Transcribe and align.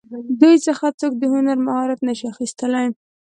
دوی 0.39 0.55
څخه 0.67 0.85
څوک 0.99 1.13
د 1.17 1.23
هنر 1.33 1.57
مهارت 1.65 1.99
نشي 2.07 2.25
اخیستلی. 2.33 2.85